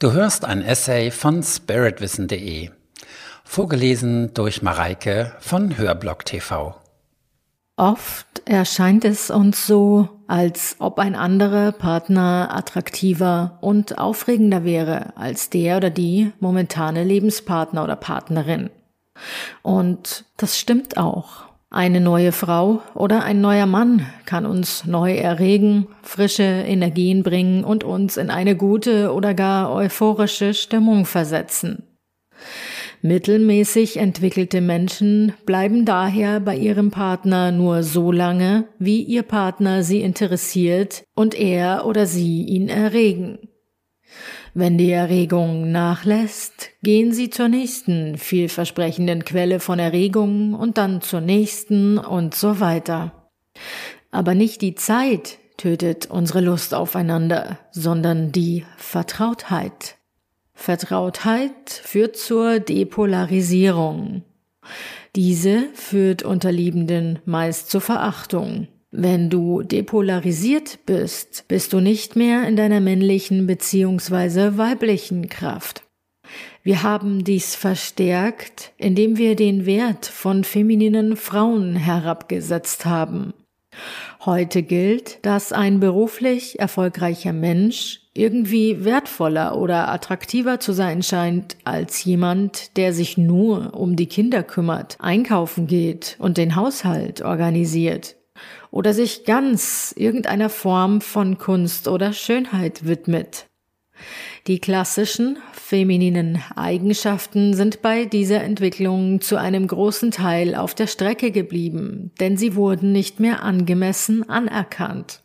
Du 0.00 0.12
hörst 0.12 0.46
ein 0.46 0.62
Essay 0.62 1.10
von 1.10 1.42
spiritwissen.de, 1.42 2.70
vorgelesen 3.44 4.32
durch 4.32 4.62
Mareike 4.62 5.34
von 5.40 5.76
Hörblock 5.76 6.24
TV. 6.24 6.74
Oft 7.76 8.40
erscheint 8.46 9.04
es 9.04 9.28
uns 9.28 9.66
so, 9.66 10.08
als 10.26 10.76
ob 10.78 10.98
ein 10.98 11.14
anderer 11.14 11.72
Partner 11.72 12.48
attraktiver 12.50 13.58
und 13.60 13.98
aufregender 13.98 14.64
wäre 14.64 15.14
als 15.18 15.50
der 15.50 15.76
oder 15.76 15.90
die 15.90 16.32
momentane 16.40 17.04
Lebenspartner 17.04 17.84
oder 17.84 17.96
Partnerin. 17.96 18.70
Und 19.60 20.24
das 20.38 20.58
stimmt 20.58 20.96
auch. 20.96 21.49
Eine 21.72 22.00
neue 22.00 22.32
Frau 22.32 22.82
oder 22.94 23.22
ein 23.22 23.40
neuer 23.40 23.66
Mann 23.66 24.04
kann 24.26 24.44
uns 24.44 24.86
neu 24.86 25.14
erregen, 25.14 25.86
frische 26.02 26.42
Energien 26.42 27.22
bringen 27.22 27.62
und 27.62 27.84
uns 27.84 28.16
in 28.16 28.28
eine 28.28 28.56
gute 28.56 29.12
oder 29.14 29.34
gar 29.34 29.72
euphorische 29.72 30.52
Stimmung 30.52 31.06
versetzen. 31.06 31.84
Mittelmäßig 33.02 33.98
entwickelte 33.98 34.60
Menschen 34.60 35.32
bleiben 35.46 35.84
daher 35.84 36.40
bei 36.40 36.56
ihrem 36.56 36.90
Partner 36.90 37.52
nur 37.52 37.84
so 37.84 38.10
lange, 38.10 38.64
wie 38.80 39.04
ihr 39.04 39.22
Partner 39.22 39.84
sie 39.84 40.00
interessiert 40.00 41.04
und 41.14 41.38
er 41.38 41.86
oder 41.86 42.04
sie 42.04 42.42
ihn 42.42 42.68
erregen. 42.68 43.49
Wenn 44.54 44.78
die 44.78 44.90
Erregung 44.90 45.70
nachlässt, 45.70 46.70
gehen 46.82 47.12
Sie 47.12 47.30
zur 47.30 47.48
nächsten 47.48 48.18
vielversprechenden 48.18 49.24
Quelle 49.24 49.60
von 49.60 49.78
Erregung 49.78 50.54
und 50.54 50.78
dann 50.78 51.00
zur 51.00 51.20
nächsten 51.20 51.98
und 51.98 52.34
so 52.34 52.60
weiter. 52.60 53.30
Aber 54.10 54.34
nicht 54.34 54.60
die 54.62 54.74
Zeit 54.74 55.38
tötet 55.56 56.06
unsere 56.06 56.40
Lust 56.40 56.74
aufeinander, 56.74 57.58
sondern 57.70 58.32
die 58.32 58.64
Vertrautheit. 58.76 59.96
Vertrautheit 60.54 61.70
führt 61.70 62.16
zur 62.16 62.60
Depolarisierung. 62.60 64.24
Diese 65.16 65.64
führt 65.74 66.22
unter 66.22 66.52
Liebenden 66.52 67.18
meist 67.24 67.70
zur 67.70 67.80
Verachtung. 67.80 68.68
Wenn 68.92 69.30
du 69.30 69.62
depolarisiert 69.62 70.80
bist, 70.84 71.44
bist 71.46 71.72
du 71.72 71.78
nicht 71.78 72.16
mehr 72.16 72.48
in 72.48 72.56
deiner 72.56 72.80
männlichen 72.80 73.46
bzw. 73.46 74.58
weiblichen 74.58 75.28
Kraft. 75.28 75.84
Wir 76.64 76.82
haben 76.82 77.22
dies 77.22 77.54
verstärkt, 77.54 78.72
indem 78.78 79.16
wir 79.16 79.36
den 79.36 79.64
Wert 79.64 80.06
von 80.06 80.42
femininen 80.42 81.16
Frauen 81.16 81.76
herabgesetzt 81.76 82.84
haben. 82.84 83.32
Heute 84.24 84.64
gilt, 84.64 85.24
dass 85.24 85.52
ein 85.52 85.78
beruflich 85.78 86.58
erfolgreicher 86.58 87.32
Mensch 87.32 88.00
irgendwie 88.12 88.84
wertvoller 88.84 89.56
oder 89.56 89.88
attraktiver 89.88 90.58
zu 90.58 90.72
sein 90.72 91.04
scheint 91.04 91.56
als 91.62 92.04
jemand, 92.04 92.76
der 92.76 92.92
sich 92.92 93.16
nur 93.16 93.72
um 93.74 93.94
die 93.94 94.06
Kinder 94.06 94.42
kümmert, 94.42 94.96
einkaufen 94.98 95.68
geht 95.68 96.16
und 96.18 96.36
den 96.36 96.56
Haushalt 96.56 97.22
organisiert 97.22 98.16
oder 98.70 98.92
sich 98.94 99.24
ganz 99.24 99.92
irgendeiner 99.96 100.48
Form 100.48 101.00
von 101.00 101.38
Kunst 101.38 101.88
oder 101.88 102.12
Schönheit 102.12 102.86
widmet. 102.86 103.46
Die 104.46 104.58
klassischen 104.58 105.38
femininen 105.52 106.42
Eigenschaften 106.56 107.54
sind 107.54 107.82
bei 107.82 108.06
dieser 108.06 108.42
Entwicklung 108.42 109.20
zu 109.20 109.36
einem 109.36 109.66
großen 109.66 110.10
Teil 110.10 110.54
auf 110.54 110.74
der 110.74 110.86
Strecke 110.86 111.30
geblieben, 111.30 112.10
denn 112.20 112.36
sie 112.36 112.54
wurden 112.54 112.92
nicht 112.92 113.20
mehr 113.20 113.42
angemessen 113.42 114.28
anerkannt. 114.28 115.22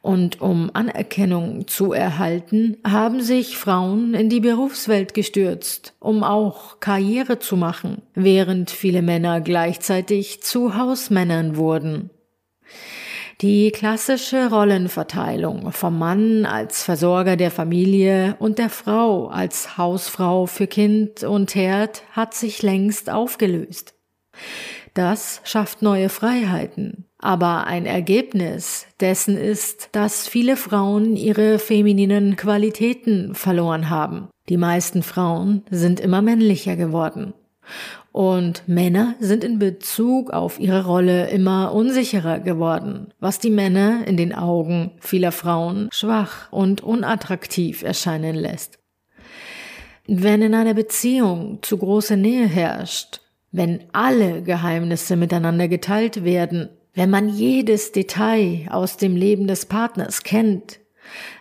Und 0.00 0.40
um 0.40 0.70
Anerkennung 0.72 1.66
zu 1.66 1.92
erhalten, 1.92 2.76
haben 2.86 3.20
sich 3.20 3.58
Frauen 3.58 4.14
in 4.14 4.28
die 4.28 4.40
Berufswelt 4.40 5.12
gestürzt, 5.12 5.94
um 5.98 6.22
auch 6.22 6.80
Karriere 6.80 7.40
zu 7.40 7.56
machen, 7.56 8.02
während 8.14 8.70
viele 8.70 9.02
Männer 9.02 9.40
gleichzeitig 9.40 10.42
zu 10.42 10.76
Hausmännern 10.76 11.56
wurden. 11.56 12.10
Die 13.40 13.70
klassische 13.70 14.50
Rollenverteilung 14.50 15.70
vom 15.70 15.96
Mann 15.96 16.44
als 16.44 16.82
Versorger 16.82 17.36
der 17.36 17.52
Familie 17.52 18.34
und 18.40 18.58
der 18.58 18.68
Frau 18.68 19.28
als 19.28 19.78
Hausfrau 19.78 20.46
für 20.46 20.66
Kind 20.66 21.22
und 21.22 21.54
Herd 21.54 22.02
hat 22.12 22.34
sich 22.34 22.62
längst 22.62 23.10
aufgelöst. 23.10 23.94
Das 24.94 25.40
schafft 25.44 25.82
neue 25.82 26.08
Freiheiten. 26.08 27.07
Aber 27.20 27.66
ein 27.66 27.84
Ergebnis 27.84 28.86
dessen 29.00 29.36
ist, 29.36 29.88
dass 29.92 30.28
viele 30.28 30.56
Frauen 30.56 31.16
ihre 31.16 31.58
femininen 31.58 32.36
Qualitäten 32.36 33.34
verloren 33.34 33.90
haben. 33.90 34.28
Die 34.48 34.56
meisten 34.56 35.02
Frauen 35.02 35.62
sind 35.70 35.98
immer 35.98 36.22
männlicher 36.22 36.76
geworden. 36.76 37.34
Und 38.12 38.66
Männer 38.66 39.14
sind 39.20 39.44
in 39.44 39.58
Bezug 39.58 40.30
auf 40.30 40.58
ihre 40.58 40.84
Rolle 40.86 41.28
immer 41.28 41.72
unsicherer 41.74 42.40
geworden, 42.40 43.12
was 43.20 43.38
die 43.38 43.50
Männer 43.50 44.06
in 44.06 44.16
den 44.16 44.34
Augen 44.34 44.92
vieler 45.00 45.32
Frauen 45.32 45.88
schwach 45.92 46.50
und 46.50 46.82
unattraktiv 46.82 47.82
erscheinen 47.82 48.34
lässt. 48.34 48.78
Wenn 50.06 50.40
in 50.40 50.54
einer 50.54 50.74
Beziehung 50.74 51.58
zu 51.62 51.76
große 51.76 52.16
Nähe 52.16 52.46
herrscht, 52.46 53.20
wenn 53.52 53.84
alle 53.92 54.42
Geheimnisse 54.42 55.16
miteinander 55.16 55.68
geteilt 55.68 56.24
werden, 56.24 56.70
wenn 56.98 57.10
man 57.10 57.28
jedes 57.28 57.92
Detail 57.92 58.66
aus 58.70 58.96
dem 58.96 59.14
Leben 59.14 59.46
des 59.46 59.66
Partners 59.66 60.24
kennt, 60.24 60.80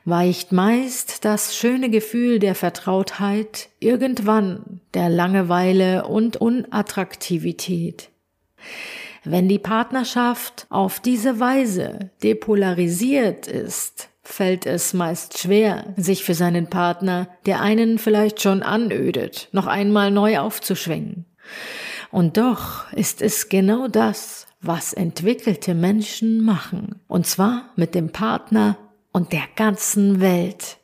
weicht 0.05 0.51
meist 0.51 1.25
das 1.25 1.57
schöne 1.57 1.89
Gefühl 1.89 2.37
der 2.37 2.53
Vertrautheit 2.53 3.69
irgendwann 3.79 4.81
der 4.93 5.09
Langeweile 5.09 6.05
und 6.05 6.37
Unattraktivität. 6.37 8.09
Wenn 9.23 9.49
die 9.49 9.57
Partnerschaft 9.57 10.67
auf 10.69 10.99
diese 10.99 11.39
Weise 11.39 12.11
depolarisiert 12.21 13.47
ist, 13.47 14.09
fällt 14.21 14.67
es 14.67 14.93
meist 14.93 15.39
schwer, 15.39 15.91
sich 15.97 16.23
für 16.23 16.35
seinen 16.35 16.69
Partner, 16.69 17.29
der 17.47 17.61
einen 17.61 17.97
vielleicht 17.97 18.43
schon 18.43 18.61
anödet, 18.61 19.49
noch 19.53 19.65
einmal 19.65 20.11
neu 20.11 20.37
aufzuschwingen. 20.37 21.25
Und 22.11 22.37
doch 22.37 22.93
ist 22.93 23.23
es 23.23 23.49
genau 23.49 23.87
das, 23.87 24.46
was 24.61 24.93
entwickelte 24.93 25.75
Menschen 25.75 26.41
machen, 26.41 27.01
und 27.07 27.25
zwar 27.25 27.71
mit 27.75 27.95
dem 27.95 28.11
Partner 28.11 28.77
und 29.11 29.33
der 29.33 29.43
ganzen 29.55 30.19
Welt. 30.21 30.77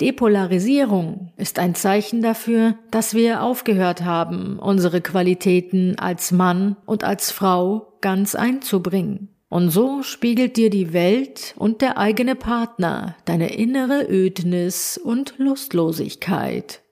Depolarisierung 0.00 1.32
ist 1.36 1.58
ein 1.58 1.74
Zeichen 1.74 2.22
dafür, 2.22 2.74
dass 2.90 3.14
wir 3.14 3.42
aufgehört 3.42 4.04
haben, 4.04 4.58
unsere 4.58 5.00
Qualitäten 5.00 5.98
als 5.98 6.32
Mann 6.32 6.76
und 6.86 7.04
als 7.04 7.30
Frau 7.30 7.94
ganz 8.00 8.34
einzubringen. 8.34 9.28
Und 9.48 9.70
so 9.70 10.02
spiegelt 10.02 10.56
dir 10.56 10.70
die 10.70 10.92
Welt 10.92 11.54
und 11.56 11.80
der 11.80 11.98
eigene 11.98 12.34
Partner 12.34 13.16
deine 13.24 13.54
innere 13.54 14.04
Ödnis 14.08 14.98
und 14.98 15.34
Lustlosigkeit. 15.38 16.82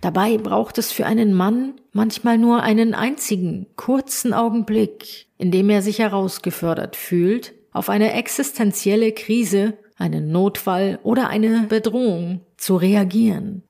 Dabei 0.00 0.38
braucht 0.38 0.78
es 0.78 0.92
für 0.92 1.06
einen 1.06 1.32
Mann 1.34 1.74
manchmal 1.92 2.38
nur 2.38 2.62
einen 2.62 2.94
einzigen, 2.94 3.66
kurzen 3.76 4.34
Augenblick, 4.34 5.26
in 5.38 5.50
dem 5.50 5.70
er 5.70 5.82
sich 5.82 5.98
herausgefördert 5.98 6.96
fühlt 6.96 7.54
auf 7.72 7.88
eine 7.88 8.12
existenzielle 8.12 9.12
Krise, 9.12 9.74
einen 9.96 10.30
Notfall 10.30 10.98
oder 11.02 11.28
eine 11.28 11.66
Bedrohung 11.68 12.40
zu 12.56 12.76
reagieren. 12.76 13.62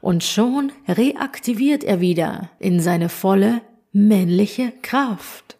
Und 0.00 0.22
schon 0.22 0.72
reaktiviert 0.86 1.82
er 1.84 2.00
wieder 2.00 2.50
in 2.58 2.80
seine 2.80 3.08
volle 3.08 3.60
männliche 3.92 4.72
Kraft. 4.82 5.56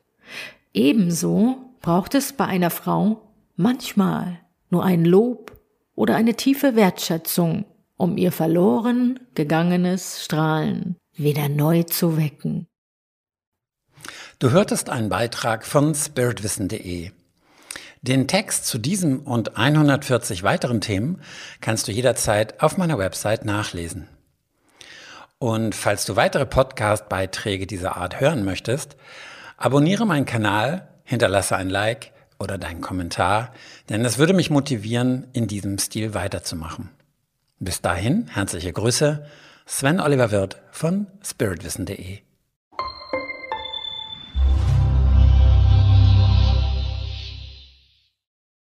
Ebenso 0.72 1.56
braucht 1.80 2.14
es 2.14 2.32
bei 2.32 2.44
einer 2.44 2.70
Frau 2.70 3.22
manchmal 3.56 4.40
nur 4.70 4.84
ein 4.84 5.04
Lob 5.04 5.58
oder 5.94 6.14
eine 6.14 6.34
tiefe 6.34 6.76
Wertschätzung, 6.76 7.64
um 7.98 8.16
ihr 8.16 8.32
verloren 8.32 9.20
gegangenes 9.34 10.24
Strahlen 10.24 10.96
wieder 11.14 11.50
neu 11.50 11.82
zu 11.82 12.16
wecken. 12.16 12.66
Du 14.38 14.50
hörtest 14.50 14.88
einen 14.88 15.08
Beitrag 15.08 15.66
von 15.66 15.94
spiritwissen.de. 15.94 17.10
Den 18.00 18.28
Text 18.28 18.66
zu 18.66 18.78
diesem 18.78 19.20
und 19.20 19.56
140 19.56 20.44
weiteren 20.44 20.80
Themen 20.80 21.20
kannst 21.60 21.88
du 21.88 21.92
jederzeit 21.92 22.62
auf 22.62 22.78
meiner 22.78 22.98
Website 22.98 23.44
nachlesen. 23.44 24.08
Und 25.40 25.74
falls 25.74 26.04
du 26.04 26.14
weitere 26.14 26.46
Podcast-Beiträge 26.46 27.66
dieser 27.66 27.96
Art 27.96 28.20
hören 28.20 28.44
möchtest, 28.44 28.96
abonniere 29.56 30.06
meinen 30.06 30.26
Kanal, 30.26 30.88
hinterlasse 31.02 31.56
ein 31.56 31.68
Like 31.70 32.12
oder 32.38 32.58
deinen 32.58 32.80
Kommentar, 32.80 33.52
denn 33.88 34.04
es 34.04 34.18
würde 34.18 34.32
mich 34.32 34.50
motivieren, 34.50 35.26
in 35.32 35.48
diesem 35.48 35.78
Stil 35.78 36.14
weiterzumachen. 36.14 36.90
Bis 37.60 37.80
dahin, 37.80 38.28
herzliche 38.28 38.72
Grüße, 38.72 39.24
Sven 39.66 40.00
Oliver 40.00 40.30
Wirth 40.30 40.60
von 40.70 41.08
spiritwissen.de. 41.22 42.27